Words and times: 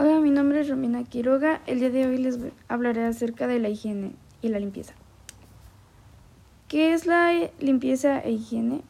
Hola, 0.00 0.20
mi 0.20 0.30
nombre 0.30 0.60
es 0.60 0.68
Romina 0.68 1.02
Quiroga. 1.02 1.60
El 1.66 1.80
día 1.80 1.90
de 1.90 2.06
hoy 2.06 2.18
les 2.18 2.38
hablaré 2.68 3.04
acerca 3.04 3.48
de 3.48 3.58
la 3.58 3.68
higiene 3.68 4.12
y 4.42 4.46
la 4.46 4.60
limpieza. 4.60 4.94
¿Qué 6.68 6.92
es 6.92 7.04
la 7.04 7.32
limpieza 7.58 8.20
e 8.20 8.30
higiene? 8.30 8.82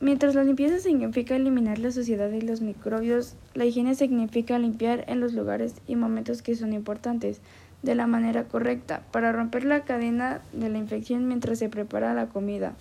Mientras 0.00 0.34
la 0.34 0.42
limpieza 0.42 0.80
significa 0.80 1.36
eliminar 1.36 1.78
la 1.78 1.92
suciedad 1.92 2.32
y 2.32 2.40
los 2.40 2.60
microbios, 2.60 3.36
la 3.54 3.66
higiene 3.66 3.94
significa 3.94 4.58
limpiar 4.58 5.04
en 5.06 5.20
los 5.20 5.32
lugares 5.32 5.76
y 5.86 5.94
momentos 5.94 6.42
que 6.42 6.56
son 6.56 6.72
importantes 6.72 7.40
de 7.84 7.94
la 7.94 8.08
manera 8.08 8.42
correcta 8.42 9.02
para 9.12 9.30
romper 9.30 9.64
la 9.64 9.84
cadena 9.84 10.40
de 10.52 10.70
la 10.70 10.78
infección 10.78 11.28
mientras 11.28 11.60
se 11.60 11.68
prepara 11.68 12.14
la 12.14 12.26
comida. 12.26 12.74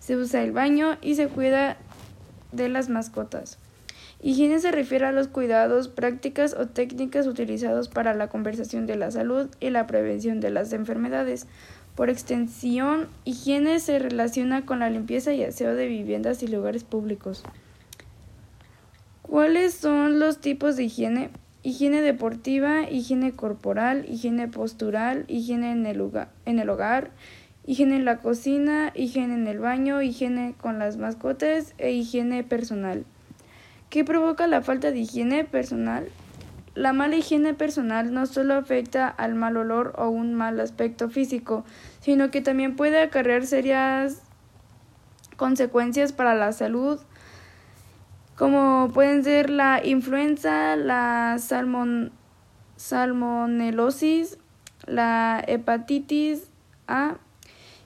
Se 0.00 0.16
usa 0.16 0.42
el 0.42 0.52
baño 0.52 0.98
y 1.00 1.14
se 1.14 1.28
cuida 1.28 1.78
de 2.52 2.68
las 2.68 2.90
mascotas. 2.90 3.58
Higiene 4.22 4.58
se 4.60 4.72
refiere 4.72 5.06
a 5.06 5.12
los 5.12 5.28
cuidados, 5.28 5.88
prácticas 5.88 6.54
o 6.54 6.66
técnicas 6.66 7.26
utilizados 7.26 7.88
para 7.88 8.14
la 8.14 8.28
conversación 8.28 8.86
de 8.86 8.96
la 8.96 9.10
salud 9.10 9.48
y 9.60 9.70
la 9.70 9.86
prevención 9.86 10.40
de 10.40 10.50
las 10.50 10.72
enfermedades. 10.72 11.46
Por 11.94 12.08
extensión, 12.10 13.08
higiene 13.24 13.78
se 13.78 13.98
relaciona 13.98 14.64
con 14.64 14.80
la 14.80 14.90
limpieza 14.90 15.32
y 15.34 15.44
aseo 15.44 15.74
de 15.74 15.86
viviendas 15.86 16.42
y 16.42 16.48
lugares 16.48 16.84
públicos. 16.84 17.42
¿Cuáles 19.22 19.74
son 19.74 20.18
los 20.18 20.38
tipos 20.38 20.76
de 20.76 20.84
higiene? 20.84 21.30
Higiene 21.62 22.00
deportiva, 22.00 22.88
higiene 22.88 23.32
corporal, 23.32 24.06
higiene 24.08 24.46
postural, 24.46 25.24
higiene 25.28 25.72
en 25.72 25.84
el, 25.84 25.98
lugar, 25.98 26.30
en 26.44 26.58
el 26.58 26.70
hogar, 26.70 27.10
higiene 27.66 27.96
en 27.96 28.04
la 28.04 28.18
cocina, 28.18 28.92
higiene 28.94 29.34
en 29.34 29.46
el 29.46 29.58
baño, 29.58 30.00
higiene 30.00 30.54
con 30.58 30.78
las 30.78 30.96
mascotas 30.96 31.74
e 31.78 31.90
higiene 31.92 32.44
personal. 32.44 33.04
¿Qué 33.90 34.04
provoca 34.04 34.46
la 34.46 34.62
falta 34.62 34.90
de 34.90 34.98
higiene 34.98 35.44
personal? 35.44 36.08
La 36.74 36.92
mala 36.92 37.16
higiene 37.16 37.54
personal 37.54 38.12
no 38.12 38.26
solo 38.26 38.54
afecta 38.54 39.08
al 39.08 39.34
mal 39.34 39.56
olor 39.56 39.94
o 39.96 40.08
un 40.08 40.34
mal 40.34 40.60
aspecto 40.60 41.08
físico, 41.08 41.64
sino 42.00 42.30
que 42.30 42.40
también 42.40 42.76
puede 42.76 43.00
acarrear 43.00 43.46
serias 43.46 44.22
consecuencias 45.36 46.12
para 46.12 46.34
la 46.34 46.52
salud, 46.52 47.00
como 48.36 48.90
pueden 48.92 49.24
ser 49.24 49.50
la 49.50 49.80
influenza, 49.84 50.76
la 50.76 51.38
salmonelosis, 52.76 54.38
la 54.86 55.42
hepatitis 55.46 56.50
A, 56.86 57.16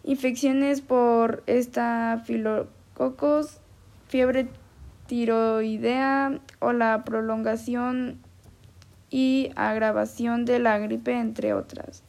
infecciones 0.03 0.80
por 0.80 1.44
estafilococos, 1.47 3.60
fiebre 4.08 4.48
tiroidea 5.11 6.39
o 6.61 6.72
la 6.72 7.03
prolongación 7.03 8.20
y 9.11 9.50
agravación 9.56 10.44
de 10.44 10.61
la 10.61 10.78
gripe, 10.78 11.19
entre 11.19 11.53
otras. 11.53 12.05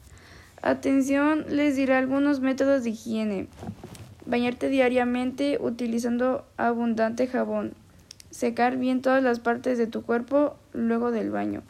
Atención, 0.61 1.45
les 1.49 1.75
diré 1.75 1.95
algunos 1.95 2.41
métodos 2.41 2.83
de 2.83 2.91
higiene. 2.91 3.47
Bañarte 4.27 4.69
diariamente 4.69 5.57
utilizando 5.59 6.45
abundante 6.57 7.25
jabón. 7.25 7.73
Secar 8.29 8.77
bien 8.77 9.01
todas 9.01 9.23
las 9.23 9.39
partes 9.39 9.79
de 9.79 9.87
tu 9.87 10.03
cuerpo 10.03 10.55
luego 10.71 11.09
del 11.09 11.31
baño. 11.31 11.63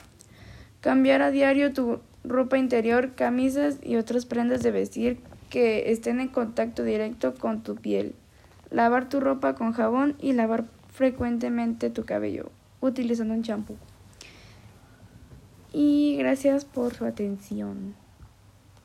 Cambiar 0.81 1.21
a 1.21 1.31
diario 1.31 1.71
tu 1.71 2.01
ropa 2.25 2.57
interior, 2.57 3.13
camisas 3.15 3.77
y 3.81 3.95
otras 3.95 4.25
prendas 4.25 4.63
de 4.63 4.71
vestir 4.71 5.19
que 5.49 5.93
estén 5.93 6.19
en 6.19 6.27
contacto 6.27 6.83
directo 6.83 7.35
con 7.35 7.63
tu 7.63 7.75
piel. 7.75 8.15
Lavar 8.69 9.07
tu 9.07 9.21
ropa 9.21 9.55
con 9.55 9.71
jabón 9.71 10.17
y 10.19 10.33
lavar 10.33 10.65
frecuentemente 10.91 11.89
tu 11.89 12.05
cabello 12.05 12.51
utilizando 12.81 13.33
un 13.33 13.43
champú. 13.43 13.77
Y 15.73 16.17
gracias 16.17 16.65
por 16.65 16.93
su 16.93 17.05
atención. 17.05 17.95